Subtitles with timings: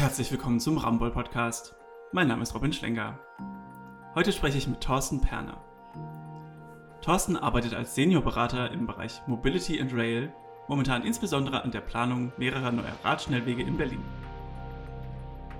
[0.00, 1.76] Herzlich willkommen zum Ramboll Podcast.
[2.10, 3.18] Mein Name ist Robin Schlenker.
[4.14, 5.62] Heute spreche ich mit Thorsten Perner.
[7.02, 10.32] Thorsten arbeitet als Seniorberater im Bereich Mobility and Rail,
[10.68, 14.02] momentan insbesondere an der Planung mehrerer neuer Radschnellwege in Berlin.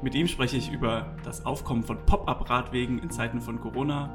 [0.01, 4.09] Mit ihm spreche ich über das Aufkommen von Pop-up-Radwegen in Zeiten von Corona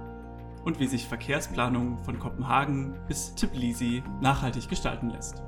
[0.64, 5.44] und wie sich Verkehrsplanung von Kopenhagen bis Tbilisi nachhaltig gestalten lässt.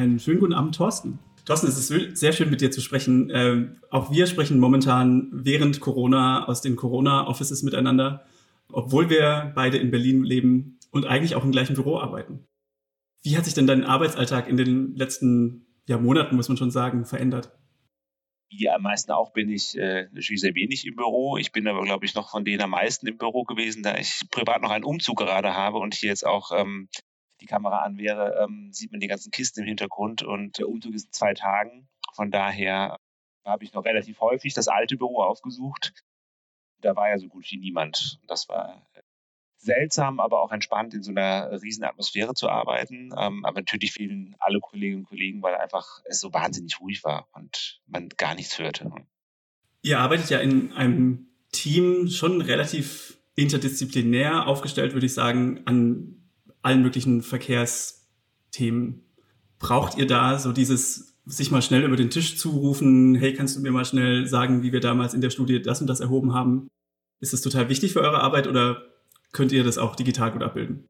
[0.00, 1.18] Einen schönen guten Abend, Thorsten.
[1.44, 3.30] Thorsten, es ist sehr schön mit dir zu sprechen.
[3.34, 8.24] Ähm, auch wir sprechen momentan während Corona aus den Corona-Offices miteinander,
[8.72, 12.46] obwohl wir beide in Berlin leben und eigentlich auch im gleichen Büro arbeiten.
[13.22, 17.04] Wie hat sich denn dein Arbeitsalltag in den letzten ja, Monaten, muss man schon sagen,
[17.04, 17.52] verändert?
[18.48, 21.36] Wie am meisten auch bin ich äh, natürlich sehr wenig im Büro.
[21.36, 24.22] Ich bin aber, glaube ich, noch von denen am meisten im Büro gewesen, da ich
[24.30, 26.88] privat noch einen Umzug gerade habe und hier jetzt auch ähm,
[27.40, 30.94] die Kamera an wäre, ähm, sieht man die ganzen Kisten im Hintergrund und der Umzug
[30.94, 31.88] ist in zwei Tagen.
[32.14, 32.96] Von daher
[33.44, 35.92] habe ich noch relativ häufig das alte Büro aufgesucht.
[36.80, 38.20] Da war ja so gut wie niemand.
[38.26, 39.00] Das war äh,
[39.56, 43.12] seltsam, aber auch entspannt, in so einer riesen Atmosphäre zu arbeiten.
[43.16, 47.28] Ähm, aber natürlich fehlen alle Kolleginnen und Kollegen, weil einfach es so wahnsinnig ruhig war
[47.32, 48.90] und man gar nichts hörte.
[49.82, 56.19] Ihr arbeitet ja in einem Team schon relativ interdisziplinär aufgestellt, würde ich sagen, an
[56.62, 59.02] allen möglichen Verkehrsthemen.
[59.58, 63.60] Braucht ihr da so dieses sich mal schnell über den Tisch zurufen, hey, kannst du
[63.60, 66.68] mir mal schnell sagen, wie wir damals in der Studie das und das erhoben haben?
[67.20, 68.82] Ist das total wichtig für eure Arbeit oder
[69.32, 70.86] könnt ihr das auch digital gut abbilden?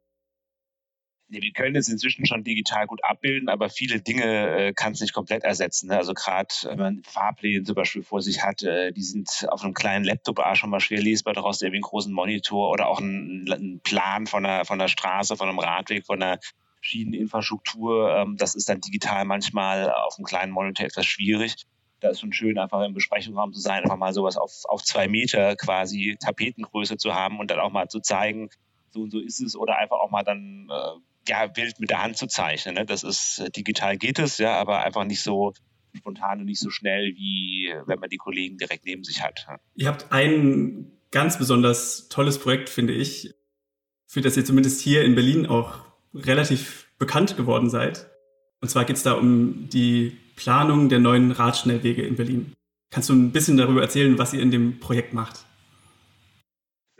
[1.30, 5.12] Wir können es inzwischen schon digital gut abbilden, aber viele Dinge äh, kann es nicht
[5.12, 5.88] komplett ersetzen.
[5.88, 5.96] Ne?
[5.96, 9.72] Also gerade wenn man Fahrpläne zum Beispiel vor sich hat, äh, die sind auf einem
[9.72, 13.46] kleinen Laptop auch schon mal schwer lesbar, daraus irgendwie einen großen Monitor oder auch ein,
[13.48, 16.40] ein Plan von der, von der Straße, von einem Radweg, von der
[16.80, 18.16] Schieneninfrastruktur.
[18.16, 21.66] Ähm, das ist dann digital manchmal auf einem kleinen Monitor etwas schwierig.
[22.00, 25.06] Da ist schon schön, einfach im Besprechungsraum zu sein, einfach mal sowas auf, auf zwei
[25.06, 28.48] Meter quasi Tapetengröße zu haben und dann auch mal zu zeigen,
[28.90, 32.02] so und so ist es oder einfach auch mal dann äh, ja, wild mit der
[32.02, 32.74] Hand zu zeichnen.
[32.74, 32.84] Ne?
[32.84, 35.52] Das ist, äh, digital geht es, ja, aber einfach nicht so
[35.96, 39.46] spontan und nicht so schnell, wie wenn man die Kollegen direkt neben sich hat.
[39.74, 43.34] Ihr habt ein ganz besonders tolles Projekt, finde ich,
[44.06, 48.10] für das ihr zumindest hier in Berlin auch relativ bekannt geworden seid.
[48.60, 52.52] Und zwar geht es da um die Planung der neuen Radschnellwege in Berlin.
[52.90, 55.44] Kannst du ein bisschen darüber erzählen, was ihr in dem Projekt macht?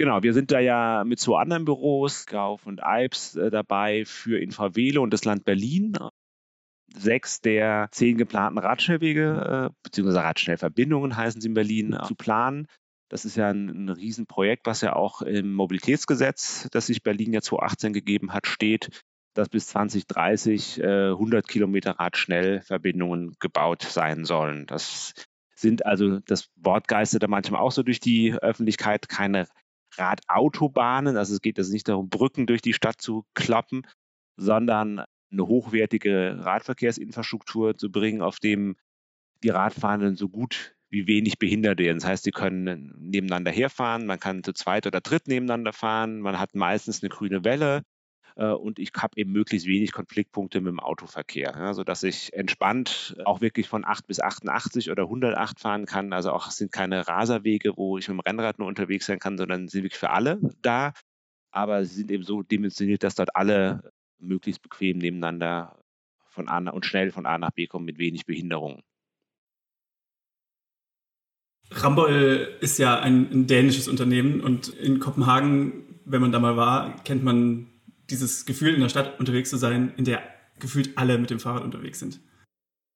[0.00, 4.41] Genau, wir sind da ja mit zwei anderen Büros, Gauf und Alps, äh, dabei für
[4.41, 5.93] Infravelo und das Land Berlin.
[6.94, 12.66] Sechs der zehn geplanten Radschnellwege, äh, beziehungsweise Radschnellverbindungen heißen sie in Berlin, äh, zu planen.
[13.10, 17.43] Das ist ja ein, ein Riesenprojekt, was ja auch im Mobilitätsgesetz, das sich Berlin ja
[17.43, 19.03] 2018 gegeben hat, steht,
[19.34, 24.65] dass bis 2030 äh, 100 Kilometer Radschnellverbindungen gebaut sein sollen.
[24.65, 25.12] Das
[25.55, 29.47] sind also, das Wort geistert da manchmal auch so durch die Öffentlichkeit, keine
[29.97, 31.17] Radautobahnen.
[31.17, 33.83] Also es geht also nicht darum, Brücken durch die Stadt zu klappen,
[34.37, 38.77] sondern eine hochwertige Radverkehrsinfrastruktur zu bringen, auf dem
[39.43, 41.99] die Radfahrenden so gut wie wenig behindert werden.
[41.99, 46.39] Das heißt, sie können nebeneinander herfahren, man kann zu zweit oder dritt nebeneinander fahren, man
[46.39, 47.83] hat meistens eine grüne Welle,
[48.35, 53.41] und ich habe eben möglichst wenig Konfliktpunkte mit dem Autoverkehr, ja, sodass ich entspannt auch
[53.41, 56.13] wirklich von 8 bis 88 oder 108 fahren kann.
[56.13, 59.69] Also auch sind keine Raserwege, wo ich mit dem Rennrad nur unterwegs sein kann, sondern
[59.69, 60.93] sind wirklich für alle da.
[61.51, 65.77] Aber sie sind eben so dimensioniert, dass dort alle möglichst bequem nebeneinander
[66.29, 68.83] von A und schnell von A nach B kommen mit wenig Behinderungen.
[71.73, 76.97] Ramboll ist ja ein, ein, dänisches Unternehmen und in Kopenhagen, wenn man da mal war,
[77.05, 77.70] kennt man
[78.10, 80.22] dieses Gefühl, in der Stadt unterwegs zu sein, in der
[80.59, 82.21] gefühlt alle mit dem Fahrrad unterwegs sind.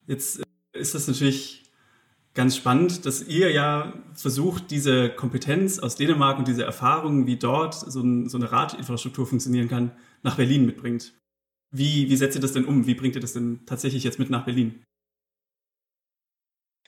[0.06, 1.62] Jetzt äh, ist das natürlich
[2.34, 7.74] ganz spannend, dass ihr ja versucht, diese Kompetenz aus Dänemark und diese Erfahrungen, wie dort
[7.74, 11.14] so, ein, so eine Radinfrastruktur funktionieren kann, nach Berlin mitbringt.
[11.70, 12.86] Wie, wie setzt ihr das denn um?
[12.86, 14.82] Wie bringt ihr das denn tatsächlich jetzt mit nach Berlin?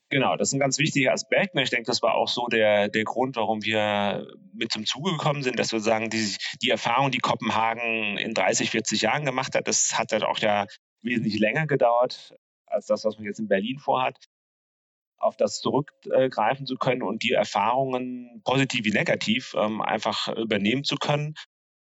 [0.08, 1.54] Genau, das ist ein ganz wichtiger Aspekt.
[1.54, 5.12] Und ich denke, das war auch so der, der Grund, warum wir mit zum Zuge
[5.12, 9.54] gekommen sind, dass wir sagen, die, die Erfahrung, die Kopenhagen in 30, 40 Jahren gemacht
[9.56, 10.66] hat, das hat dann auch ja
[11.02, 12.34] wesentlich länger gedauert
[12.66, 14.16] als das, was man jetzt in Berlin vorhat,
[15.18, 20.96] auf das zurückgreifen zu können und die Erfahrungen, positiv wie negativ, ähm, einfach übernehmen zu
[20.96, 21.34] können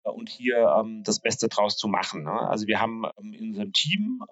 [0.03, 2.23] und hier ähm, das Beste draus zu machen.
[2.23, 2.31] Ne?
[2.31, 4.23] Also wir haben ähm, in unserem Team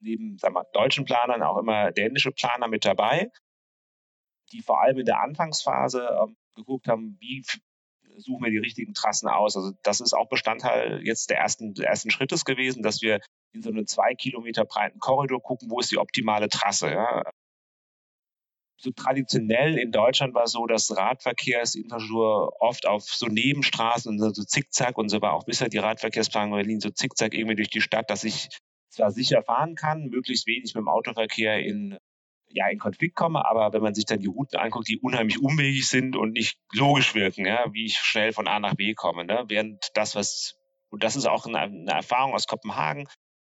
[0.00, 3.30] neben sagen wir, deutschen Planern auch immer dänische Planer mit dabei,
[4.52, 7.44] die vor allem in der Anfangsphase ähm, geguckt haben, wie
[8.16, 9.56] suchen wir die richtigen Trassen aus.
[9.56, 13.20] Also das ist auch Bestandteil jetzt der ersten, des ersten Schrittes gewesen, dass wir
[13.52, 16.90] in so einem zwei Kilometer breiten Korridor gucken, wo ist die optimale Trasse.
[16.90, 17.22] Ja?
[18.76, 24.42] So traditionell in Deutschland war es so, dass Radverkehrsinfrastruktur oft auf so Nebenstraßen und so
[24.42, 28.10] Zickzack und so war auch bisher die Radverkehrsplanung Berlin so Zickzack irgendwie durch die Stadt,
[28.10, 28.48] dass ich
[28.90, 31.98] zwar sicher fahren kann, möglichst wenig mit dem Autoverkehr in
[32.52, 35.88] ja, in Konflikt komme, aber wenn man sich dann die Routen anguckt, die unheimlich umwegig
[35.88, 39.44] sind und nicht logisch wirken, ja, wie ich schnell von A nach B komme, ne?
[39.46, 40.56] während das, was,
[40.90, 43.06] und das ist auch eine, eine Erfahrung aus Kopenhagen,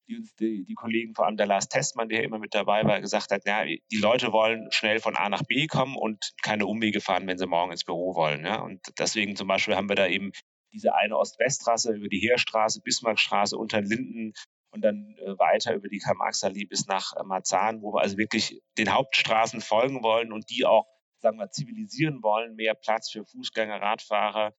[0.09, 3.01] die uns die, die, Kollegen, vor allem der Lars Testmann, der immer mit dabei war,
[3.01, 7.01] gesagt hat, ja, die Leute wollen schnell von A nach B kommen und keine Umwege
[7.01, 8.45] fahren, wenn sie morgen ins Büro wollen.
[8.45, 8.61] Ja?
[8.61, 10.33] Und deswegen zum Beispiel haben wir da eben
[10.73, 14.33] diese eine Ost-West-Trasse über die Heerstraße, Bismarckstraße, unter Linden
[14.73, 18.61] und dann äh, weiter über die Karl-Marx-Allee bis nach äh, Marzahn, wo wir also wirklich
[18.79, 20.87] den Hauptstraßen folgen wollen und die auch,
[21.21, 24.55] sagen wir, zivilisieren wollen, mehr Platz für Fußgänger, Radfahrer,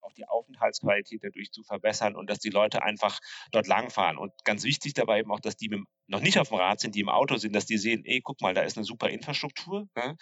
[0.00, 3.20] auch die Aufenthaltsqualität dadurch zu verbessern und dass die Leute einfach
[3.52, 4.16] dort langfahren.
[4.16, 6.94] Und ganz wichtig dabei eben auch, dass die mit, noch nicht auf dem Rad sind,
[6.94, 9.88] die im Auto sind, dass die sehen, ey, guck mal, da ist eine super Infrastruktur.
[9.94, 10.16] Ne?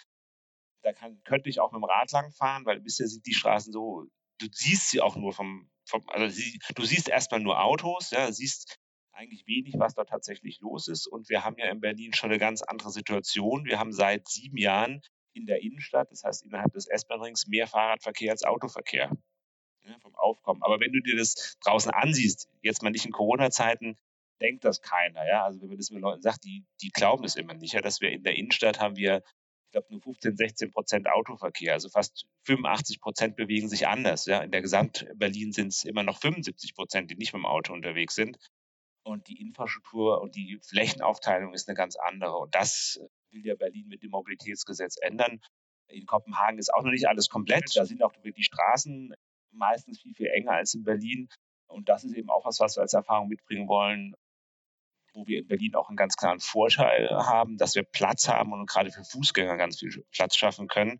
[0.83, 4.03] Da kann, könnte ich auch mit dem Rad langfahren, weil bisher sind die Straßen so,
[4.39, 8.31] du siehst sie auch nur vom, vom also sie, du siehst erstmal nur Autos, ja,
[8.33, 8.77] siehst
[9.11, 11.07] eigentlich wenig, was da tatsächlich los ist.
[11.07, 13.65] Und wir haben ja in Berlin schon eine ganz andere Situation.
[13.65, 15.01] Wir haben seit sieben Jahren
[15.33, 19.11] in der Innenstadt, das heißt innerhalb des S-Bahn-Rings, mehr Fahrradverkehr als Autoverkehr
[19.83, 20.63] ja, vom Aufkommen.
[20.63, 23.97] Aber wenn du dir das draußen ansiehst, jetzt mal nicht in Corona-Zeiten,
[24.41, 25.25] denkt das keiner.
[25.27, 25.45] Ja?
[25.45, 28.01] Also wenn man das mit Leuten sagt, die, die glauben es immer nicht, ja, dass
[28.01, 29.23] wir in der Innenstadt haben wir,
[29.65, 31.73] ich glaube, nur 15, 16 Prozent Autoverkehr.
[31.73, 34.25] Also fast 85 Prozent bewegen sich anders.
[34.25, 34.39] Ja?
[34.39, 38.15] In der Gesamt-Berlin sind es immer noch 75 Prozent, die nicht mit dem Auto unterwegs
[38.15, 38.37] sind.
[39.09, 42.37] Und die Infrastruktur und die Flächenaufteilung ist eine ganz andere.
[42.37, 42.99] Und das
[43.31, 45.41] will ja Berlin mit dem Mobilitätsgesetz ändern.
[45.87, 47.75] In Kopenhagen ist auch noch nicht alles komplett.
[47.75, 49.15] Da sind auch die Straßen
[49.51, 51.27] meistens viel, viel enger als in Berlin.
[51.65, 54.13] Und das ist eben auch was, was wir als Erfahrung mitbringen wollen,
[55.13, 58.69] wo wir in Berlin auch einen ganz klaren Vorteil haben, dass wir Platz haben und
[58.69, 60.99] gerade für Fußgänger ganz viel Platz schaffen können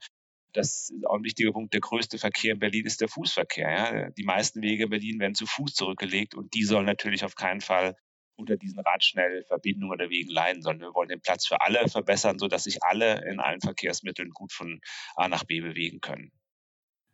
[0.54, 3.69] das ist auch ein wichtiger Punkt, der größte Verkehr in Berlin ist der Fußverkehr.
[3.69, 4.10] Ja.
[4.12, 7.62] Die meisten Wege in Berlin werden zu Fuß zurückgelegt und die sollen natürlich auf keinen
[7.62, 7.96] Fall
[8.36, 12.63] unter diesen Radschnellverbindungen oder Wegen leiden, sondern wir wollen den Platz für alle verbessern, sodass
[12.63, 14.80] sich alle in allen Verkehrsmitteln gut von
[15.16, 16.31] A nach B bewegen können.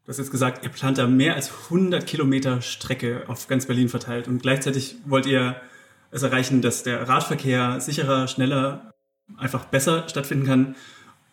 [0.03, 3.89] Du hast jetzt gesagt, ihr plant da mehr als 100 Kilometer Strecke auf ganz Berlin
[3.89, 5.59] verteilt und gleichzeitig wollt ihr
[6.11, 8.93] es erreichen, dass der Radverkehr sicherer, schneller,
[9.35, 10.75] einfach besser stattfinden kann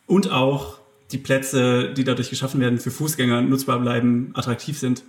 [0.06, 0.81] und auch
[1.12, 5.04] die Plätze, die dadurch geschaffen werden, für Fußgänger nutzbar bleiben, attraktiv sind.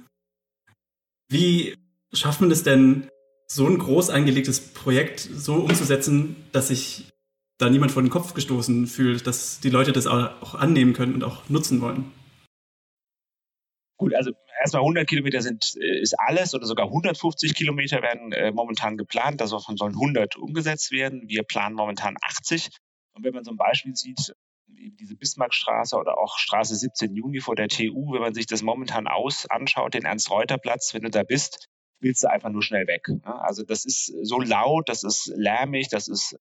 [1.29, 1.75] Wie
[2.11, 3.09] schafft man es denn,
[3.47, 7.11] so ein groß angelegtes Projekt so umzusetzen, dass sich
[7.57, 11.23] da niemand vor den Kopf gestoßen fühlt, dass die Leute das auch annehmen können und
[11.23, 12.11] auch nutzen wollen?
[13.97, 18.51] Gut, also erstmal 100 Kilometer sind, äh, ist alles oder sogar 150 Kilometer werden äh,
[18.51, 19.39] momentan geplant.
[19.39, 21.27] Davon sollen 100 umgesetzt werden.
[21.27, 22.69] Wir planen momentan 80.
[23.13, 24.33] Und wenn man so ein Beispiel sieht,
[24.99, 29.07] diese Bismarckstraße oder auch Straße 17 Juni vor der TU, wenn man sich das momentan
[29.07, 33.07] aus anschaut, den Ernst-Reuter-Platz, wenn du da bist, willst du einfach nur schnell weg.
[33.07, 33.41] Ne?
[33.41, 36.37] Also das ist so laut, das ist lärmig, das ist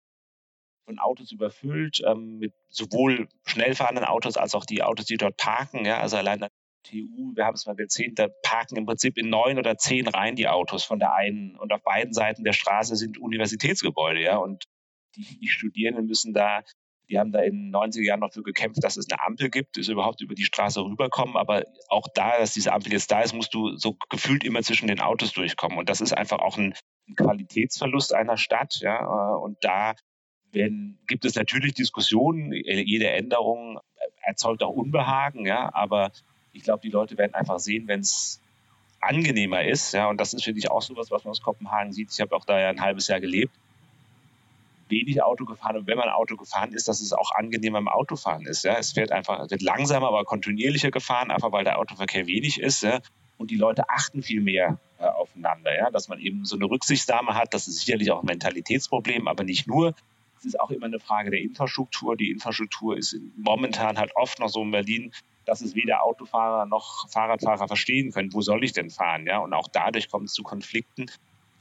[0.85, 5.37] von Autos überfüllt, ähm, mit sowohl schnell fahrenden Autos als auch die Autos, die dort
[5.37, 5.85] parken.
[5.85, 6.01] Ja?
[6.01, 6.51] Also allein der
[6.83, 10.35] TU, wir haben es mal gezählt, da parken im Prinzip in neun oder zehn Reihen
[10.35, 14.65] die Autos von der einen und auf beiden Seiten der Straße sind Universitätsgebäude, ja, und
[15.15, 16.63] die, die Studierenden müssen da
[17.13, 19.89] die haben da in den 90er Jahren dafür gekämpft, dass es eine Ampel gibt, dass
[19.89, 21.37] überhaupt über die Straße rüberkommen.
[21.37, 24.89] Aber auch da, dass diese Ampel jetzt da ist, musst du so gefühlt immer zwischen
[24.89, 25.77] den Autos durchkommen.
[25.77, 26.75] Und das ist einfach auch ein,
[27.15, 28.79] Qualitätsverlust einer Stadt.
[28.81, 29.05] Ja?
[29.35, 29.95] Und da
[30.53, 32.53] werden, gibt es natürlich Diskussionen.
[32.53, 33.79] Jede Änderung
[34.23, 35.45] erzeugt auch Unbehagen.
[35.45, 35.71] Ja?
[35.75, 36.13] Aber
[36.53, 38.41] ich glaube, die Leute werden einfach sehen, wenn es
[39.01, 39.93] angenehmer ist.
[39.93, 40.09] Ja?
[40.09, 42.11] Und das ist, finde ich, auch so was, was man aus Kopenhagen sieht.
[42.11, 43.53] Ich habe auch da ja ein halbes Jahr gelebt
[44.93, 48.47] wenig Auto gefahren und wenn man Auto gefahren ist, dass es auch angenehmer im Autofahren
[48.47, 48.63] ist.
[48.65, 48.77] Ja.
[48.77, 52.83] Es wird einfach, wird langsamer, aber kontinuierlicher gefahren, einfach weil der Autoverkehr wenig ist.
[52.83, 53.01] Ja.
[53.39, 55.91] Und die Leute achten viel mehr äh, aufeinander, ja.
[55.91, 57.55] dass man eben so eine Rücksichtsnahme hat.
[57.55, 59.95] Das ist sicherlich auch ein Mentalitätsproblem, aber nicht nur.
[60.39, 62.17] Es ist auch immer eine Frage der Infrastruktur.
[62.17, 65.13] Die Infrastruktur ist momentan halt oft noch so in Berlin,
[65.45, 69.39] dass es weder Autofahrer noch Fahrradfahrer verstehen können, wo soll ich denn fahren, ja?
[69.39, 71.07] Und auch dadurch kommt es zu Konflikten,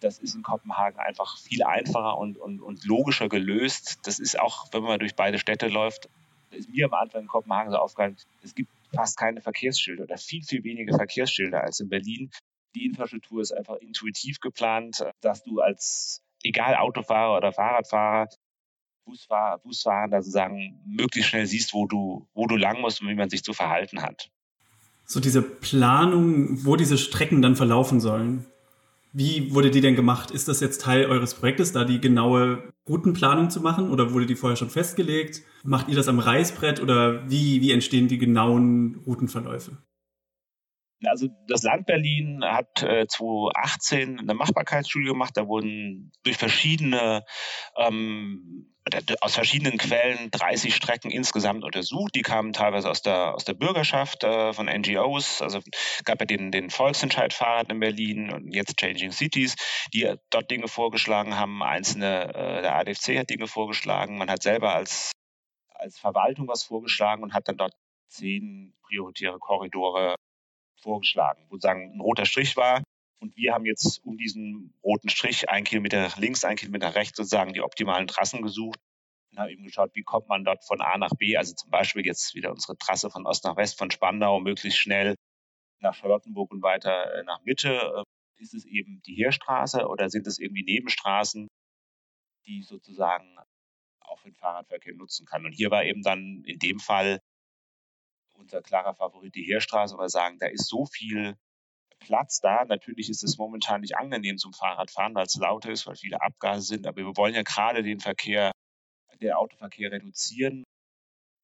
[0.04, 4.00] das ist in Kopenhagen einfach viel einfacher und, und, und logischer gelöst.
[4.04, 6.10] Das ist auch, wenn man durch beide Städte läuft,
[6.52, 10.44] ist mir am Anfang in Kopenhagen so aufgefallen, es gibt fast keine Verkehrsschilder oder viel,
[10.44, 12.30] viel weniger Verkehrsschilder als in Berlin.
[12.76, 18.28] Die Infrastruktur ist einfach intuitiv geplant, dass du als, egal Autofahrer oder Fahrradfahrer,
[19.06, 23.16] Busfahrer, Busfahrer, also sagen, möglichst schnell siehst, wo du, wo du lang musst und wie
[23.16, 24.30] man sich zu verhalten hat.
[25.06, 28.46] So diese Planung, wo diese Strecken dann verlaufen sollen.
[29.14, 30.32] Wie wurde die denn gemacht?
[30.32, 34.36] Ist das jetzt Teil eures Projektes, da die genaue Routenplanung zu machen oder wurde die
[34.36, 35.42] vorher schon festgelegt?
[35.64, 39.78] Macht ihr das am Reißbrett oder wie, wie entstehen die genauen Routenverläufe?
[41.04, 45.36] Also das Land Berlin hat äh, 2018 eine Machbarkeitsstudie gemacht.
[45.36, 47.26] Da wurden durch verschiedene
[47.76, 48.72] ähm,
[49.22, 52.16] aus verschiedenen Quellen 30 Strecken insgesamt untersucht.
[52.16, 55.42] Die kamen teilweise aus der, aus der Bürgerschaft, äh, von NGOs.
[55.42, 55.60] Also
[56.06, 59.56] gab ja den, den Volksentscheid Fahrrad in Berlin und jetzt Changing Cities,
[59.94, 61.64] die dort Dinge vorgeschlagen haben.
[61.64, 64.18] Einzelne, äh, der ADFC hat Dinge vorgeschlagen.
[64.18, 65.12] Man hat selber als,
[65.74, 67.74] als Verwaltung was vorgeschlagen und hat dann dort
[68.10, 70.16] zehn prioritäre Korridore
[70.82, 72.82] vorgeschlagen, wo sagen ein roter Strich war.
[73.22, 77.54] Und wir haben jetzt um diesen roten Strich ein Kilometer links, ein Kilometer rechts sozusagen
[77.54, 78.80] die optimalen Trassen gesucht
[79.32, 82.04] und haben eben geschaut, wie kommt man dort von A nach B, also zum Beispiel
[82.04, 85.16] jetzt wieder unsere Trasse von Ost nach West, von Spandau möglichst schnell
[85.82, 87.70] nach Charlottenburg und weiter äh, nach Mitte.
[87.70, 88.04] Äh,
[88.42, 91.48] ist es eben die Heerstraße oder sind es irgendwie Nebenstraßen,
[92.48, 93.38] die sozusagen
[94.00, 95.46] auch für den Fahrradverkehr nutzen kann?
[95.46, 97.20] Und hier war eben dann in dem Fall
[98.34, 101.38] unser klarer Favorit die Heerstraße, weil wir sagen, da ist so viel
[102.02, 102.66] Platz da.
[102.66, 106.68] Natürlich ist es momentan nicht angenehm zum Fahrradfahren, weil es lauter ist, weil viele Abgase
[106.68, 106.86] sind.
[106.88, 108.52] Aber wir wollen ja gerade den Verkehr,
[109.22, 110.64] den Autoverkehr reduzieren.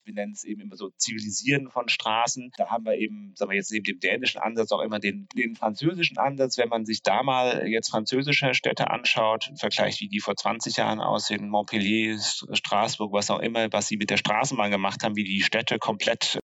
[0.03, 2.51] Wir nennen es eben immer so Zivilisieren von Straßen.
[2.55, 5.55] Da haben wir eben, sagen wir jetzt neben dem dänischen Ansatz auch immer den, den
[5.55, 6.57] französischen Ansatz.
[6.57, 10.77] Wenn man sich da mal jetzt französische Städte anschaut, im Vergleich wie die vor 20
[10.77, 15.25] Jahren aussehen, Montpellier, Straßburg, was auch immer, was sie mit der Straßenbahn gemacht haben, wie
[15.25, 16.39] die Städte komplett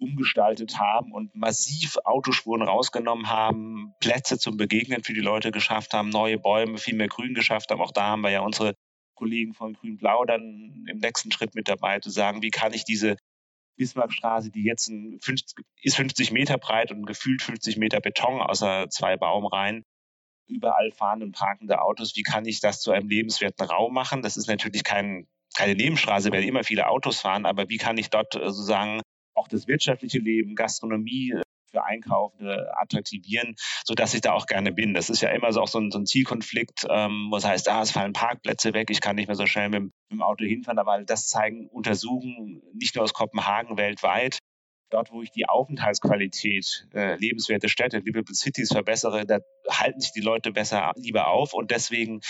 [0.00, 6.08] umgestaltet haben und massiv Autospuren rausgenommen haben, Plätze zum Begegnen für die Leute geschafft haben,
[6.08, 7.80] neue Bäume, viel mehr Grün geschafft haben.
[7.80, 8.74] Auch da haben wir ja unsere
[9.14, 13.16] Kollegen von Grün-Blau dann im nächsten Schritt mit dabei, zu sagen, wie kann ich diese
[13.76, 14.90] Bismarckstraße, die jetzt
[15.20, 19.84] 50, ist 50 Meter breit und gefühlt 50 Meter Beton außer zwei Baumreihen,
[20.46, 24.22] überall fahren und parkende Autos, wie kann ich das zu einem lebenswerten Raum machen?
[24.22, 28.10] Das ist natürlich kein, keine Nebenstraße, weil immer viele Autos fahren, aber wie kann ich
[28.10, 29.00] dort äh, sozusagen
[29.40, 33.54] auch das wirtschaftliche Leben, Gastronomie äh, für Einkaufende attraktivieren,
[33.84, 34.92] sodass ich da auch gerne bin.
[34.92, 37.68] Das ist ja immer so auch so ein, so ein Zielkonflikt, ähm, wo es heißt,
[37.68, 40.44] ah, es fallen Parkplätze weg, ich kann nicht mehr so schnell mit, mit dem Auto
[40.44, 44.38] hinfahren, aber das zeigen Untersuchungen nicht nur aus Kopenhagen weltweit.
[44.92, 50.20] Dort, wo ich die Aufenthaltsqualität, äh, lebenswerte Städte, Livable Cities verbessere, da halten sich die
[50.20, 52.20] Leute besser lieber auf und deswegen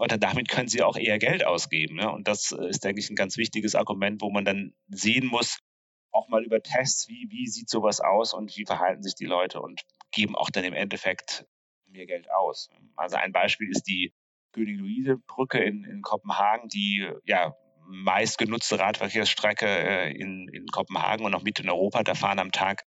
[0.00, 2.00] oder damit können sie auch eher Geld ausgeben.
[2.00, 2.08] Ja?
[2.08, 5.60] Und das ist, denke ich, ein ganz wichtiges Argument, wo man dann sehen muss,
[6.14, 9.60] auch mal über Tests, wie, wie sieht sowas aus und wie verhalten sich die Leute
[9.60, 11.46] und geben auch dann im Endeffekt
[11.86, 12.70] mehr Geld aus.
[12.96, 14.12] Also ein Beispiel ist die
[14.52, 17.56] König-Luise-Brücke in, in Kopenhagen, die ja
[17.86, 22.02] meistgenutzte Radverkehrsstrecke äh, in, in Kopenhagen und auch mit in Europa.
[22.02, 22.84] Da fahren am Tag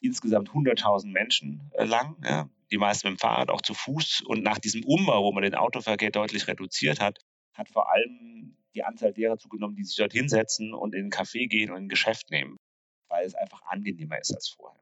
[0.00, 4.22] insgesamt 100.000 Menschen äh, lang, ja, die meisten mit dem Fahrrad, auch zu Fuß.
[4.26, 7.18] Und nach diesem Umbau, wo man den Autoverkehr deutlich reduziert hat,
[7.52, 11.48] hat vor allem die Anzahl derer zugenommen, die sich dort hinsetzen und in ein Café
[11.48, 12.58] gehen und ein Geschäft nehmen,
[13.22, 14.80] weil es einfach angenehmer ist als vorher.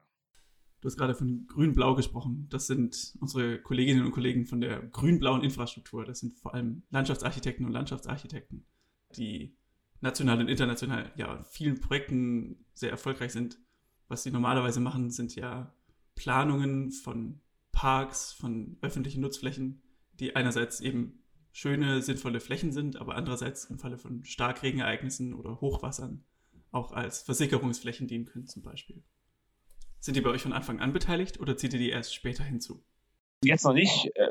[0.81, 2.47] Du hast gerade von Grün-Blau gesprochen.
[2.49, 6.05] Das sind unsere Kolleginnen und Kollegen von der grün-blauen Infrastruktur.
[6.05, 8.65] Das sind vor allem Landschaftsarchitekten und Landschaftsarchitekten,
[9.15, 9.55] die
[9.99, 13.59] national und international ja in vielen Projekten sehr erfolgreich sind.
[14.07, 15.71] Was sie normalerweise machen, sind ja
[16.15, 19.83] Planungen von Parks, von öffentlichen Nutzflächen,
[20.19, 26.23] die einerseits eben schöne, sinnvolle Flächen sind, aber andererseits im Falle von Starkregenereignissen oder Hochwassern
[26.71, 29.03] auch als Versickerungsflächen dienen können zum Beispiel.
[29.99, 32.83] Sind die bei euch von Anfang an beteiligt oder zieht ihr die erst später hinzu?
[33.43, 34.29] Jetzt noch nicht äh,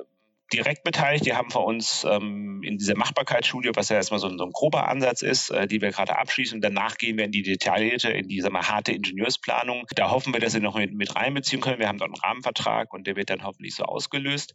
[0.53, 1.27] direkt beteiligt.
[1.27, 4.53] Die haben vor uns ähm, in dieser Machbarkeitsstudie, was ja erstmal so ein, so ein
[4.53, 6.61] grober Ansatz ist, äh, die wir gerade abschließen.
[6.61, 9.87] Danach gehen wir in die detaillierte, in die mal, harte Ingenieursplanung.
[9.95, 11.79] Da hoffen wir, dass wir noch mit, mit reinbeziehen können.
[11.79, 14.55] Wir haben dort einen Rahmenvertrag und der wird dann hoffentlich so ausgelöst.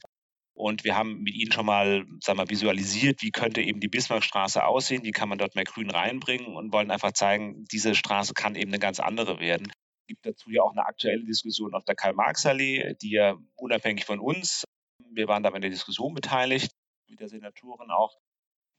[0.58, 4.64] Und wir haben mit ihnen schon mal, sagen wir, visualisiert, wie könnte eben die Bismarckstraße
[4.66, 8.56] aussehen, wie kann man dort mehr Grün reinbringen und wollen einfach zeigen, diese Straße kann
[8.56, 9.68] eben eine ganz andere werden.
[9.68, 14.20] Es gibt dazu ja auch eine aktuelle Diskussion auf der Karl-Marx-Allee, die ja unabhängig von
[14.20, 14.64] uns,
[15.12, 16.72] wir waren da in der Diskussion beteiligt,
[17.10, 18.18] mit der Senatorin auch,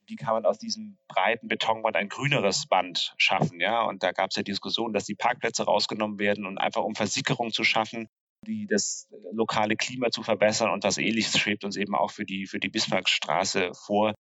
[0.08, 3.82] wie kann man aus diesem breiten Betonband ein grüneres Band schaffen, ja?
[3.82, 7.50] Und da gab es ja Diskussionen, dass die Parkplätze rausgenommen werden und einfach um Versickerung
[7.50, 8.08] zu schaffen,
[8.46, 10.70] die das lokale Klima zu verbessern.
[10.70, 14.14] Und was ähnliches schwebt uns eben auch für die, für die Bismarckstraße vor.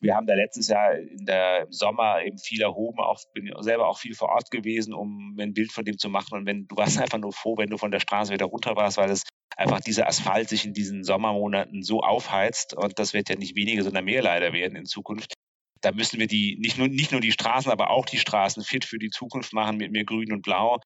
[0.00, 3.98] Wir haben da letztes Jahr in der Sommer eben viel erhoben, auch bin selber auch
[3.98, 6.36] viel vor Ort gewesen, um ein Bild von dem zu machen.
[6.38, 8.96] Und wenn du warst einfach nur froh, wenn du von der Straße wieder runter warst,
[8.96, 9.22] weil es
[9.56, 12.74] einfach dieser Asphalt sich in diesen Sommermonaten so aufheizt.
[12.74, 15.34] Und das wird ja nicht weniger, sondern mehr leider werden in Zukunft.
[15.82, 18.84] Da müssen wir die, nicht nur, nicht nur die Straßen, aber auch die Straßen fit
[18.84, 20.78] für die Zukunft machen mit mehr Grün und Blau,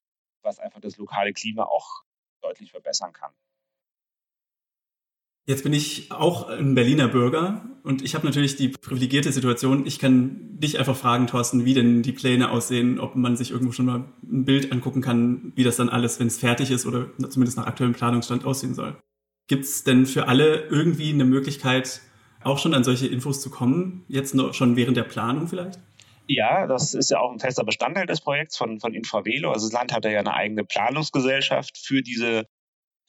[0.43, 2.03] was einfach das lokale Klima auch
[2.41, 3.31] deutlich verbessern kann.
[5.49, 9.97] Jetzt bin ich auch ein Berliner Bürger und ich habe natürlich die privilegierte Situation, ich
[9.97, 13.85] kann dich einfach fragen, Thorsten, wie denn die Pläne aussehen, ob man sich irgendwo schon
[13.85, 17.57] mal ein Bild angucken kann, wie das dann alles, wenn es fertig ist oder zumindest
[17.57, 18.97] nach aktuellem Planungsstand aussehen soll.
[19.47, 22.01] Gibt es denn für alle irgendwie eine Möglichkeit,
[22.43, 25.79] auch schon an solche Infos zu kommen, jetzt noch schon während der Planung vielleicht?
[26.27, 29.51] Ja, das ist ja auch ein fester Bestandteil des Projekts von, von Infravelo.
[29.51, 32.47] Also das Land hat ja eine eigene Planungsgesellschaft für diese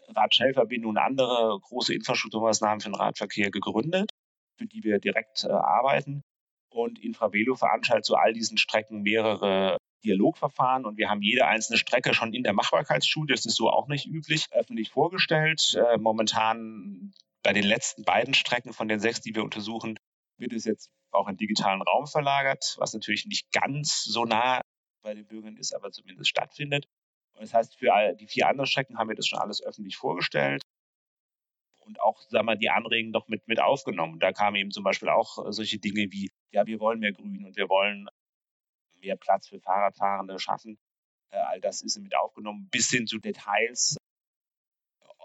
[0.09, 4.11] Radschnellverbindung und andere große Infrastrukturmaßnahmen für den Radverkehr gegründet,
[4.57, 6.23] für die wir direkt äh, arbeiten.
[6.71, 12.15] Und Infravelo veranstaltet zu all diesen Strecken mehrere Dialogverfahren und wir haben jede einzelne Strecke
[12.15, 15.75] schon in der Machbarkeitsstudie, das ist so auch nicht üblich, öffentlich vorgestellt.
[15.75, 19.99] Äh, momentan bei den letzten beiden Strecken von den sechs, die wir untersuchen,
[20.39, 24.61] wird es jetzt auch in digitalen Raum verlagert, was natürlich nicht ganz so nah
[25.03, 26.87] bei den Bürgern ist, aber zumindest stattfindet.
[27.35, 30.63] Das heißt, für die vier anderen Strecken haben wir das schon alles öffentlich vorgestellt
[31.89, 34.21] und auch, sagen wir, die Anregungen doch mit, mit aufgenommen.
[34.21, 37.57] Da kamen eben zum Beispiel auch solche Dinge wie, ja, wir wollen mehr Grün und
[37.57, 38.09] wir wollen
[39.01, 40.79] mehr Platz für Fahrradfahrende schaffen.
[41.31, 43.97] Äh, all das ist mit aufgenommen, bis hin zu Details,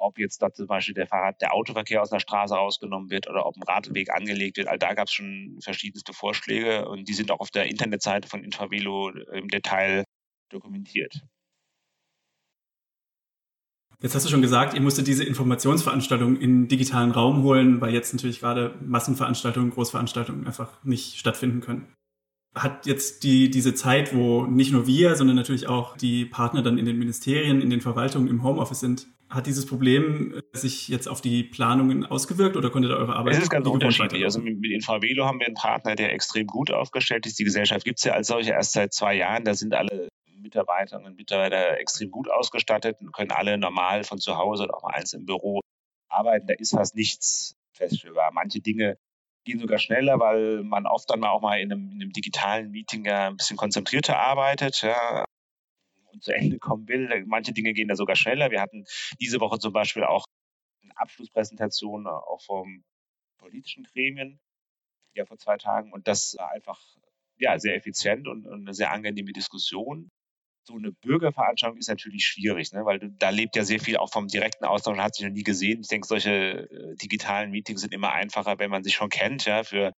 [0.04, 3.46] ob jetzt da zum Beispiel der Fahrrad, der Autoverkehr aus der Straße rausgenommen wird oder
[3.46, 4.68] ob ein Radweg angelegt wird.
[4.68, 8.44] All da gab es schon verschiedenste Vorschläge und die sind auch auf der Internetseite von
[8.44, 10.04] Infravelo im Detail
[10.50, 11.22] dokumentiert.
[14.02, 18.12] Jetzt hast du schon gesagt, ihr musstet diese Informationsveranstaltung in digitalen Raum holen, weil jetzt
[18.14, 21.88] natürlich gerade Massenveranstaltungen, Großveranstaltungen einfach nicht stattfinden können.
[22.54, 26.78] Hat jetzt die, diese Zeit, wo nicht nur wir, sondern natürlich auch die Partner dann
[26.78, 31.22] in den Ministerien, in den Verwaltungen im Homeoffice sind, hat dieses Problem sich jetzt auf
[31.22, 33.34] die Planungen ausgewirkt oder konntet ihr eure Arbeit?
[33.34, 34.24] Es ist ganz unterschiedlich.
[34.24, 37.40] Also mit, Infravelo haben wir einen Partner, der extrem gut aufgestellt ist.
[37.40, 39.44] Die Gesellschaft gibt es ja als solche erst seit zwei Jahren.
[39.44, 44.38] Da sind alle Mitarbeiterinnen und Mitarbeiter extrem gut ausgestattet und können alle normal von zu
[44.38, 45.62] Hause oder auch mal eins im Büro
[46.10, 46.48] arbeiten.
[46.48, 48.32] Da ist fast nichts feststellbar.
[48.34, 48.98] Manche Dinge
[49.46, 52.72] gehen sogar schneller, weil man oft dann mal auch mal in einem, in einem digitalen
[52.72, 54.82] Meeting ja ein bisschen konzentrierter arbeitet.
[54.82, 55.26] Ja,
[56.22, 57.24] zu Ende kommen will.
[57.26, 58.52] Manche Dinge gehen da sogar schneller.
[58.52, 58.86] Wir hatten
[59.20, 60.26] diese Woche zum Beispiel auch
[60.82, 62.84] eine Abschlusspräsentation auch vom
[63.38, 64.40] politischen Gremien,
[65.16, 65.92] ja vor zwei Tagen.
[65.92, 66.82] Und das war einfach
[67.38, 70.12] ja, sehr effizient und, und eine sehr angenehme Diskussion
[70.66, 72.86] so eine Bürgerveranstaltung ist natürlich schwierig, ne?
[72.86, 75.82] weil da lebt ja sehr viel auch vom direkten Austausch, hat sich noch nie gesehen.
[75.82, 79.46] Ich denke, solche äh, digitalen Meetings sind immer einfacher, wenn man sich schon kennt.
[79.46, 79.64] Ja?
[79.64, 79.94] Für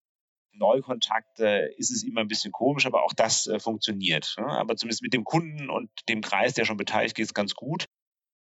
[0.57, 4.35] Neukontakte ist es immer ein bisschen komisch, aber auch das äh, funktioniert.
[4.38, 4.47] Ne?
[4.47, 7.87] Aber zumindest mit dem Kunden und dem Kreis, der schon beteiligt ist, ganz gut.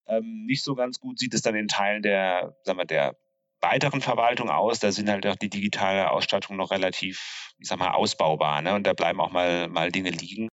[0.07, 3.15] Ähm, nicht so ganz gut sieht es dann in Teilen der, sagen wir, der
[3.61, 4.79] weiteren Verwaltung aus.
[4.79, 8.61] Da sind halt auch die digitale Ausstattung noch relativ, ich sag mal, ausbaubar.
[8.61, 8.75] Ne?
[8.75, 10.49] Und da bleiben auch mal, mal Dinge liegen.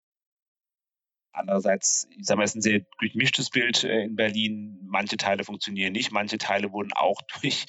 [1.37, 4.79] Andererseits, ich sage mal, es ist ein sehr durchmischtes Bild äh, in Berlin.
[4.83, 7.65] Manche Teile funktionieren nicht, manche Teile wurden auch durch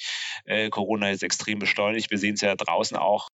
[0.47, 2.11] äh, Corona jetzt extrem beschleunigt.
[2.11, 3.29] Wir sehen es ja draußen auch,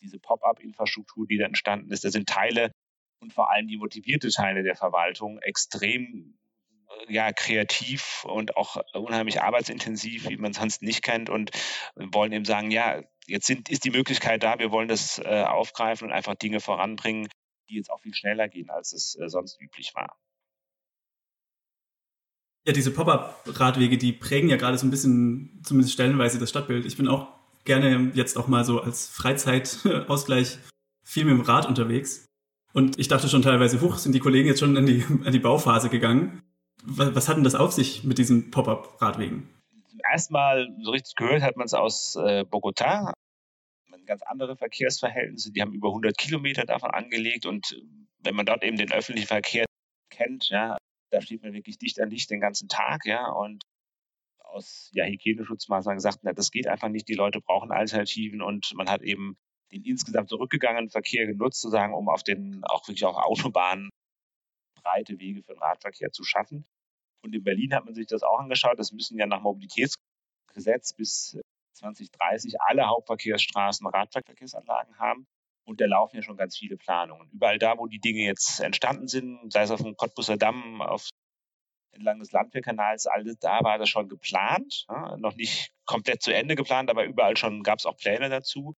[0.00, 2.04] diese Pop-up-Infrastruktur, die da entstanden ist.
[2.04, 2.72] Da sind Teile
[3.20, 6.38] und vor allem die motivierte Teile der Verwaltung extrem
[6.88, 11.50] äh, ja, kreativ und auch unheimlich arbeitsintensiv, wie man sonst nicht kennt und
[11.94, 16.08] wollen eben sagen, ja, jetzt sind, ist die Möglichkeit da, wir wollen das äh, aufgreifen
[16.08, 17.28] und einfach Dinge voranbringen,
[17.68, 20.16] die jetzt auch viel schneller gehen, als es äh, sonst üblich war.
[22.66, 26.84] Ja, diese Pop-up-Radwege, die prägen ja gerade so ein bisschen, zumindest stellenweise, das Stadtbild.
[26.84, 30.58] Ich bin auch gerne jetzt auch mal so als Freizeitausgleich
[31.04, 32.26] viel mit dem Rad unterwegs.
[32.72, 35.38] Und ich dachte schon teilweise, huch, sind die Kollegen jetzt schon an die, an die
[35.38, 36.42] Bauphase gegangen.
[36.84, 39.48] Was, was hat denn das auf sich mit diesen Pop-up-Radwegen?
[40.10, 43.12] Erstmal so richtig gehört hat man es aus äh, Bogota,
[44.10, 45.52] ganz andere Verkehrsverhältnisse.
[45.52, 47.82] Die haben über 100 Kilometer davon angelegt und äh,
[48.18, 49.64] wenn man dort eben den öffentlichen Verkehr
[50.10, 50.76] kennt, ja,
[51.10, 53.62] da steht man wirklich dicht an dicht den ganzen Tag, ja, und
[54.50, 58.88] aus ja, Hygieneschutzmaßnahmen gesagt, na, das geht einfach nicht, die Leute brauchen Alternativen und man
[58.88, 59.36] hat eben
[59.72, 63.90] den insgesamt zurückgegangenen Verkehr genutzt, sozusagen, um auf den auch wirklich auf Autobahnen
[64.82, 66.64] breite Wege für den Radverkehr zu schaffen.
[67.22, 68.78] Und in Berlin hat man sich das auch angeschaut.
[68.78, 71.38] Das müssen ja nach Mobilitätsgesetz bis
[71.74, 75.26] 2030 alle Hauptverkehrsstraßen Radverkehrsanlagen haben.
[75.66, 77.30] Und da laufen ja schon ganz viele Planungen.
[77.30, 81.08] Überall da, wo die Dinge jetzt entstanden sind, sei es auf dem Cottbusser Damm, auf
[81.92, 84.86] entlang des Landwehrkanals, alles da war das schon geplant.
[84.88, 88.74] Ja, noch nicht komplett zu Ende geplant, aber überall schon gab es auch Pläne dazu.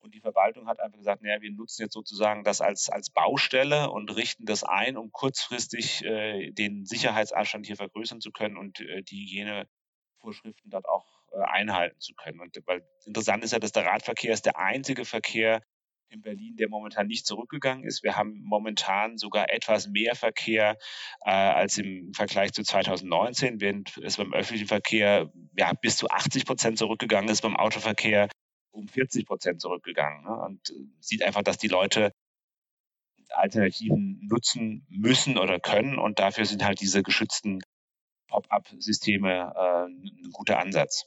[0.00, 3.90] Und die Verwaltung hat einfach gesagt, naja, wir nutzen jetzt sozusagen das als, als Baustelle
[3.90, 9.02] und richten das ein, um kurzfristig äh, den Sicherheitsabstand hier vergrößern zu können und äh,
[9.02, 12.40] die Hygienevorschriften dort auch äh, einhalten zu können.
[12.40, 15.62] Und weil interessant ist ja, dass der Radverkehr ist der einzige Verkehr,
[16.08, 18.02] in Berlin, der momentan nicht zurückgegangen ist.
[18.02, 20.76] Wir haben momentan sogar etwas mehr Verkehr
[21.24, 26.46] äh, als im Vergleich zu 2019, während es beim öffentlichen Verkehr ja, bis zu 80
[26.46, 28.28] Prozent zurückgegangen ist, beim Autoverkehr
[28.70, 30.24] um 40 Prozent zurückgegangen.
[30.24, 30.36] Ne?
[30.36, 32.12] Und äh, sieht einfach, dass die Leute
[33.30, 35.98] Alternativen nutzen müssen oder können.
[35.98, 37.60] Und dafür sind halt diese geschützten
[38.28, 41.06] Pop-up-Systeme äh, ein guter Ansatz.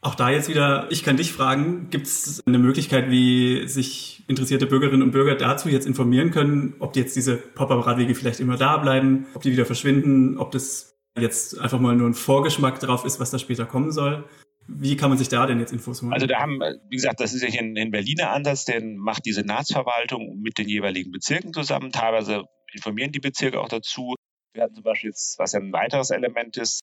[0.00, 4.66] Auch da jetzt wieder, ich kann dich fragen, gibt es eine Möglichkeit, wie sich interessierte
[4.66, 9.26] Bürgerinnen und Bürger dazu jetzt informieren können, ob jetzt diese Pop-up-Radwege vielleicht immer da bleiben,
[9.34, 13.30] ob die wieder verschwinden, ob das jetzt einfach mal nur ein Vorgeschmack drauf ist, was
[13.30, 14.28] da später kommen soll?
[14.68, 16.12] Wie kann man sich da denn jetzt Infos holen?
[16.12, 19.24] Also da haben, wie gesagt, das ist ja hier ein, ein Berliner Ansatz, den macht
[19.24, 21.92] die Senatsverwaltung mit den jeweiligen Bezirken zusammen.
[21.92, 24.14] Teilweise informieren die Bezirke auch dazu.
[24.52, 26.80] Wir hatten zum Beispiel jetzt, was ja ein weiteres Element ist,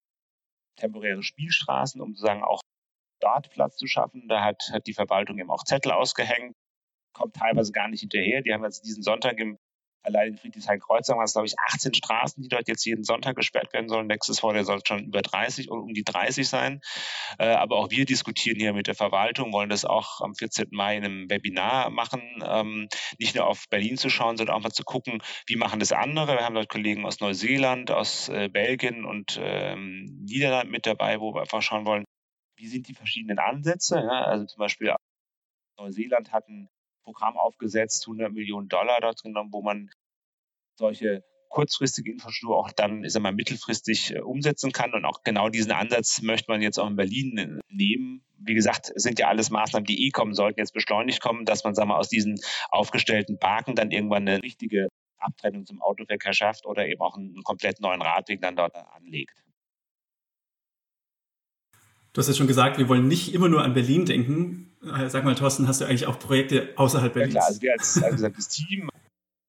[0.78, 2.62] temporäre Spielstraßen, um sozusagen auch
[3.24, 4.28] dort Platz zu schaffen.
[4.28, 6.56] Da hat, hat die Verwaltung eben auch Zettel ausgehängt,
[7.14, 8.42] kommt teilweise gar nicht hinterher.
[8.42, 9.58] Die haben jetzt diesen Sonntag im
[10.06, 13.72] Allein in Friedrichshain-Kreuzberg waren es, glaube ich, 18 Straßen, die dort jetzt jeden Sonntag gesperrt
[13.72, 14.08] werden sollen.
[14.08, 16.82] Nächstes Vorjahr soll es schon über 30 und um die 30 sein.
[17.40, 20.68] Äh, aber auch wir diskutieren hier mit der Verwaltung, wollen das auch am 14.
[20.72, 24.72] Mai in einem Webinar machen, ähm, nicht nur auf Berlin zu schauen, sondern auch mal
[24.72, 26.34] zu gucken, wie machen das andere.
[26.34, 31.34] Wir haben dort Kollegen aus Neuseeland, aus äh, Belgien und ähm, Niederland mit dabei, wo
[31.34, 32.04] wir einfach schauen wollen,
[32.64, 33.98] wie sind die verschiedenen Ansätze.
[33.98, 34.24] Ja?
[34.24, 34.96] Also zum Beispiel
[35.78, 36.70] Neuseeland hat ein
[37.04, 39.90] Programm aufgesetzt, 100 Millionen Dollar dort genommen, wo man
[40.80, 44.94] solche kurzfristige Infrastruktur auch dann, ist mal, mittelfristig äh, umsetzen kann.
[44.94, 48.26] Und auch genau diesen Ansatz möchte man jetzt auch in Berlin äh, nehmen.
[48.38, 51.66] Wie gesagt, es sind ja alles Maßnahmen, die eh kommen sollten, jetzt beschleunigt kommen, dass
[51.66, 56.66] man, sagen wir, aus diesen aufgestellten Parken dann irgendwann eine richtige Abtrennung zum Autoverkehr schafft
[56.66, 59.43] oder eben auch einen komplett neuen Radweg dann dort anlegt.
[62.14, 64.72] Du hast ja schon gesagt, wir wollen nicht immer nur an Berlin denken.
[64.84, 67.34] Äh, sag mal, Thorsten, hast du eigentlich auch Projekte außerhalb Berlins?
[67.34, 68.90] Ja klar, also wir als, als gesagt, das Team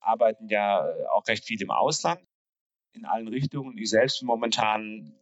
[0.01, 2.21] arbeiten ja äh, auch recht viel im Ausland,
[2.95, 3.77] in allen Richtungen.
[3.77, 5.15] Ich selbst bin momentan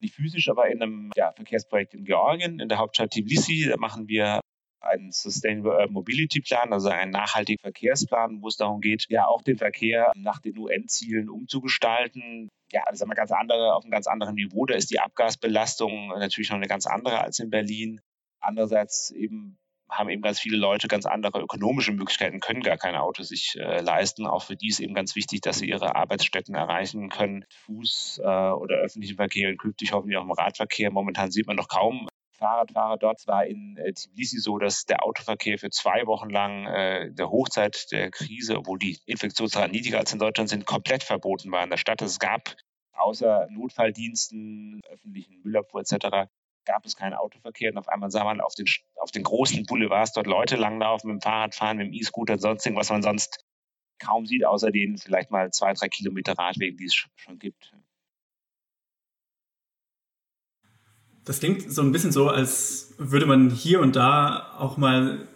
[0.00, 3.66] nicht physisch, aber in einem ja, Verkehrsprojekt in Georgien, in der Hauptstadt Tbilisi.
[3.66, 4.40] Da machen wir
[4.80, 9.56] einen Sustainable Mobility Plan, also einen nachhaltigen Verkehrsplan, wo es darum geht, ja auch den
[9.56, 12.50] Verkehr nach den UN-Zielen umzugestalten.
[12.74, 14.66] Ja, das ist ganz andere, auf einem ganz anderen Niveau.
[14.66, 18.00] Da ist die Abgasbelastung natürlich noch eine ganz andere als in Berlin.
[18.40, 23.22] Andererseits eben haben eben ganz viele Leute ganz andere ökonomische Möglichkeiten, können gar kein Auto
[23.22, 24.26] sich äh, leisten.
[24.26, 27.44] Auch für die ist eben ganz wichtig, dass sie ihre Arbeitsstätten erreichen können.
[27.64, 30.90] Fuß- äh, oder öffentlichen Verkehr und künftig hoffentlich auch im Radverkehr.
[30.90, 33.26] Momentan sieht man noch kaum Fahrradfahrer dort.
[33.26, 37.90] war in äh, Tbilisi so, dass der Autoverkehr für zwei Wochen lang äh, der Hochzeit
[37.92, 41.76] der Krise, obwohl die Infektionsraten niedriger als in Deutschland sind, komplett verboten war in der
[41.76, 42.02] Stadt.
[42.02, 42.56] Es gab
[42.92, 46.30] außer Notfalldiensten, öffentlichen Müllabfuhr etc.
[46.64, 48.66] gab es keinen Autoverkehr und auf einmal sah man auf den,
[48.96, 52.68] auf den großen Boulevards dort Leute langlaufen, mit dem Fahrrad fahren, mit dem E-Scooter, sonst
[52.74, 53.44] was man sonst
[53.98, 57.74] kaum sieht, außer den vielleicht mal zwei, drei Kilometer Radwegen, die es schon gibt.
[61.24, 65.28] Das klingt so ein bisschen so, als würde man hier und da auch mal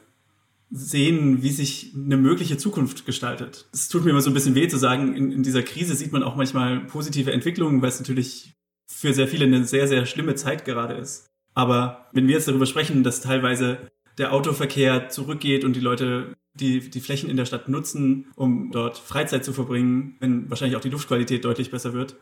[0.70, 3.68] sehen, wie sich eine mögliche Zukunft gestaltet.
[3.72, 6.12] Es tut mir immer so ein bisschen weh zu sagen, in, in dieser Krise sieht
[6.12, 8.53] man auch manchmal positive Entwicklungen, weil es natürlich
[8.90, 11.27] für sehr viele eine sehr, sehr schlimme Zeit gerade ist.
[11.55, 13.79] Aber wenn wir jetzt darüber sprechen, dass teilweise
[14.18, 18.98] der Autoverkehr zurückgeht und die Leute die, die Flächen in der Stadt nutzen, um dort
[18.98, 22.16] Freizeit zu verbringen, wenn wahrscheinlich auch die Luftqualität deutlich besser wird,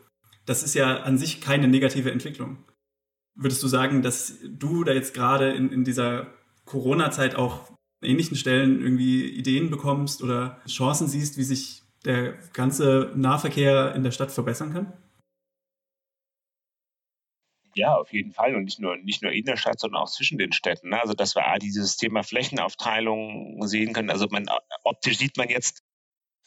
[0.45, 2.57] das ist ja an sich keine negative Entwicklung.
[3.37, 6.27] Würdest du sagen, dass du da jetzt gerade in, in dieser
[6.65, 7.69] Corona-Zeit auch
[8.01, 14.03] an ähnlichen Stellen irgendwie Ideen bekommst oder Chancen siehst, wie sich der ganze Nahverkehr in
[14.03, 14.93] der Stadt verbessern kann?
[17.75, 18.55] Ja, auf jeden Fall.
[18.55, 20.89] Und nicht nur, nicht nur in der Stadt, sondern auch zwischen den Städten.
[20.89, 20.99] Ne?
[20.99, 24.09] Also, dass wir A, dieses Thema Flächenaufteilung sehen können.
[24.09, 24.47] Also, man,
[24.83, 25.83] optisch sieht man jetzt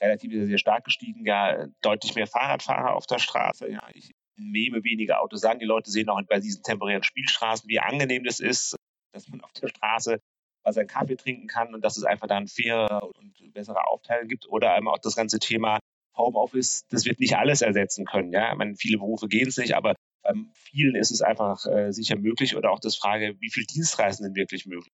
[0.01, 3.71] relativ sehr stark gestiegen, ja, deutlich mehr Fahrradfahrer auf der Straße.
[3.71, 5.59] Ja, ich nehme weniger Autos an.
[5.59, 8.77] Die Leute sehen auch bei diesen temporären Spielstraßen, wie angenehm das ist,
[9.13, 10.21] dass man auf der Straße
[10.65, 14.49] mal seinen Kaffee trinken kann und dass es einfach dann faire und bessere Aufteilung gibt.
[14.49, 15.79] Oder einmal auch das ganze Thema
[16.17, 18.33] Homeoffice, das wird nicht alles ersetzen können.
[18.33, 21.93] Ja, ich meine, viele Berufe gehen es nicht, aber bei vielen ist es einfach äh,
[21.93, 22.57] sicher möglich.
[22.57, 24.93] Oder auch das Frage, wie viele Dienstreisen sind wirklich möglich?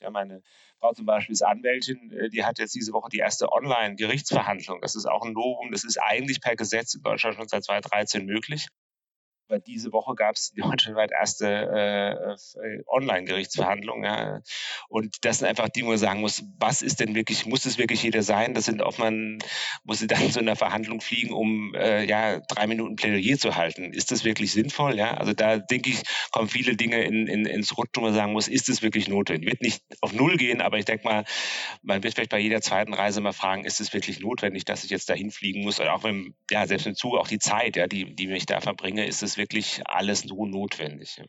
[0.00, 0.42] Ja, meine
[0.80, 4.80] Frau zum Beispiel ist Anwältin, äh, die hat jetzt diese Woche die erste Online-Gerichtsverhandlung.
[4.80, 5.70] Das ist auch ein Novum.
[5.72, 8.68] Das ist eigentlich per Gesetz in Deutschland schon seit 2013 möglich.
[9.48, 14.04] Weil diese Woche gab es die deutschlandweit erste äh, äh, Online-Gerichtsverhandlung.
[14.04, 14.40] Ja.
[14.88, 17.78] Und das sind einfach Dinge, wo man sagen muss, was ist denn wirklich, muss es
[17.78, 18.54] wirklich jeder sein?
[18.54, 19.38] Das sind, ob man
[19.84, 23.92] muss sie dann zu einer Verhandlung fliegen, um äh, ja drei Minuten Plädoyer zu halten.
[23.92, 24.96] Ist das wirklich sinnvoll?
[24.96, 28.32] Ja, also da denke ich, kommen viele Dinge in, in, ins Rutschen, wo man sagen
[28.32, 29.48] muss, ist es wirklich notwendig?
[29.48, 31.24] Wird nicht auf Null gehen, aber ich denke mal,
[31.82, 34.90] man wird vielleicht bei jeder zweiten Reise mal fragen, ist es wirklich notwendig, dass ich
[34.90, 35.80] jetzt dahin fliegen muss?
[35.80, 38.60] Oder auch wenn, ja, selbst im Zug auch die Zeit, ja, die, die mich da
[38.60, 41.22] verbringe, ist es wirklich alles nur notwendig.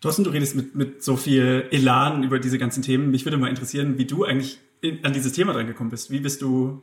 [0.00, 3.10] Thorsten, du redest mit, mit so viel Elan über diese ganzen Themen.
[3.10, 6.10] Mich würde mal interessieren, wie du eigentlich in, an dieses Thema dran bist.
[6.10, 6.82] Wie bist du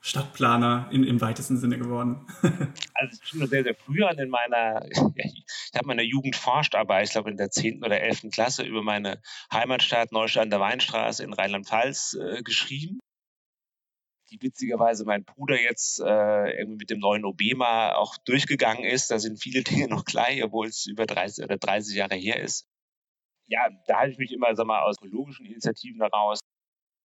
[0.00, 2.26] Stadtplaner in, im weitesten Sinne geworden?
[2.94, 7.10] also schon sehr, sehr früh an in meiner, ich habe meine Jugend forscht, aber ich
[7.10, 7.82] glaube in der 10.
[7.82, 8.26] oder 11.
[8.30, 13.00] Klasse über meine Heimatstadt Neustadt an der Weinstraße in Rheinland-Pfalz äh, geschrieben
[14.30, 19.10] die witzigerweise mein Bruder jetzt äh, irgendwie mit dem neuen Obema auch durchgegangen ist.
[19.10, 22.66] Da sind viele Dinge noch gleich, obwohl es über 30 oder 30 Jahre her ist.
[23.46, 26.40] Ja, da halte ich mich immer sag mal, aus ökologischen Initiativen heraus,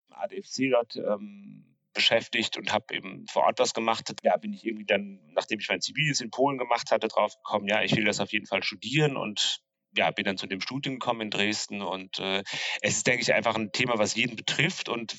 [0.09, 4.13] ADFC dort ähm, beschäftigt und habe eben vor Ort was gemacht.
[4.23, 7.67] Da bin ich irgendwie dann, nachdem ich mein Zivildienst in Polen gemacht hatte, drauf gekommen,
[7.67, 9.61] ja, ich will das auf jeden Fall studieren und
[9.95, 12.43] ja, bin dann zu dem Studium gekommen in Dresden und äh,
[12.81, 15.15] es ist, denke ich, einfach ein Thema, was jeden betrifft und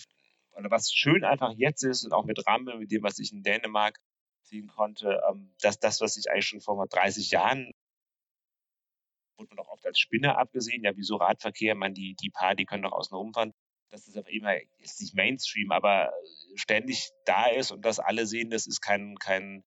[0.56, 3.42] oder was schön einfach jetzt ist und auch mit Ramme, mit dem, was ich in
[3.42, 3.98] Dänemark
[4.42, 7.72] ziehen konnte, ähm, dass das, was ich eigentlich schon vor 30 Jahren
[9.36, 12.64] wurde man doch oft als Spinner abgesehen, ja, wieso Radverkehr, man, die, die paar, die
[12.64, 13.52] können doch außen rumfahren.
[13.90, 16.12] Das ist aber immer, ist nicht Mainstream, aber
[16.56, 19.64] ständig da ist und das alle sehen, das ist kein, kein,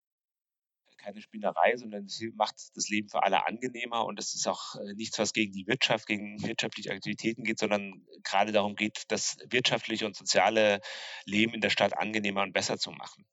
[0.97, 4.93] keine Spinnerei, sondern es macht das Leben für alle angenehmer und es ist auch äh,
[4.93, 10.05] nichts, was gegen die Wirtschaft, gegen wirtschaftliche Aktivitäten geht, sondern gerade darum geht, das wirtschaftliche
[10.05, 10.81] und soziale
[11.25, 13.25] Leben in der Stadt angenehmer und besser zu machen.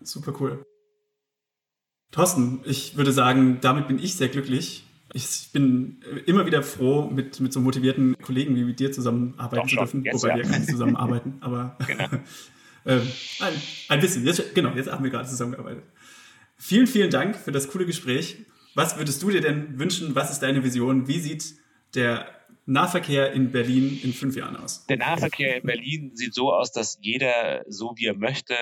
[0.00, 0.64] Super cool.
[2.10, 4.84] Thorsten, ich würde sagen, damit bin ich sehr glücklich.
[5.14, 9.68] Ich bin immer wieder froh, mit, mit so motivierten Kollegen wie mit dir zusammenarbeiten Doch,
[9.68, 10.36] zu dürfen, wobei ja.
[10.36, 12.08] wir gar nicht zusammenarbeiten, aber genau.
[12.88, 13.06] Ähm,
[13.40, 13.52] ein,
[13.88, 14.26] ein bisschen.
[14.26, 15.84] Jetzt, genau, jetzt haben wir gerade zusammengearbeitet.
[16.56, 18.38] Vielen, vielen Dank für das coole Gespräch.
[18.74, 20.14] Was würdest du dir denn wünschen?
[20.14, 21.06] Was ist deine Vision?
[21.06, 21.54] Wie sieht
[21.94, 22.26] der
[22.66, 24.86] Nahverkehr in Berlin in fünf Jahren aus?
[24.86, 28.54] Der Nahverkehr in Berlin sieht so aus, dass jeder so wie er möchte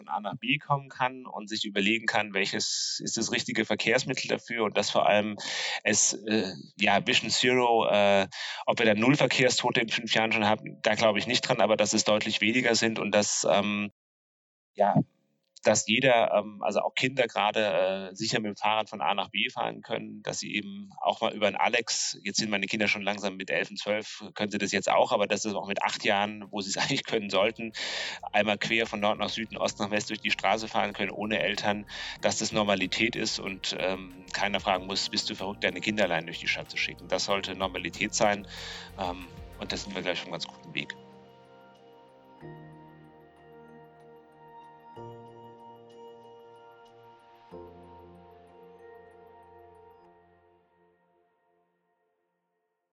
[0.00, 4.28] von A nach B kommen kann und sich überlegen kann, welches ist das richtige Verkehrsmittel
[4.28, 5.36] dafür und das vor allem
[5.84, 8.26] es, äh, ja, Vision Zero, äh,
[8.64, 11.60] ob wir dann null Verkehrstote in fünf Jahren schon haben, da glaube ich nicht dran,
[11.60, 13.90] aber dass es deutlich weniger sind und dass, ähm,
[14.74, 14.94] ja,
[15.62, 19.28] dass jeder, ähm, also auch Kinder gerade äh, sicher mit dem Fahrrad von A nach
[19.28, 22.88] B fahren können, dass sie eben auch mal über einen Alex, jetzt sind meine Kinder
[22.88, 25.68] schon langsam mit elf und zwölf, können sie das jetzt auch, aber das ist auch
[25.68, 27.72] mit acht Jahren, wo sie es eigentlich können sollten,
[28.32, 31.40] einmal quer von Nord nach Süden, Ost nach West durch die Straße fahren können, ohne
[31.40, 31.86] Eltern,
[32.20, 36.26] dass das Normalität ist und ähm, keiner fragen muss, bist du verrückt, deine Kinder allein
[36.26, 37.08] durch die Stadt zu schicken.
[37.08, 38.46] Das sollte Normalität sein
[38.98, 39.26] ähm,
[39.58, 40.96] und das sind wir gleich schon ganz guten Weg.